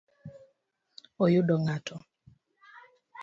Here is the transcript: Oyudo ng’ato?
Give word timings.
Oyudo 1.23 1.53
ng’ato? 1.61 1.95